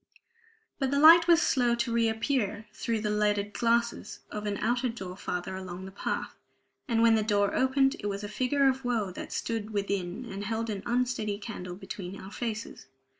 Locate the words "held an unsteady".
10.43-11.37